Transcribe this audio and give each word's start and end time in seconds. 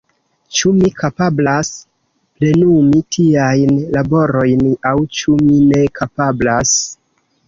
Ĉu 0.59 0.69
mi 0.75 0.87
kapablas 0.99 1.67
plenumi 2.39 3.01
tiajn 3.15 3.75
laborojn 3.97 4.63
aŭ 4.93 4.95
ĉu 5.19 5.37
mi 5.43 5.59
ne 5.75 5.83
kapablas? 6.01 6.73